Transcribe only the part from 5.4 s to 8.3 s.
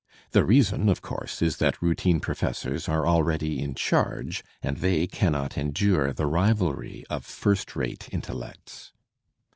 A endure the rivalry of first rate